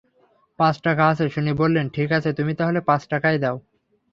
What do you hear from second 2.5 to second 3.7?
তাহলে পাঁচ টাকাই দাও।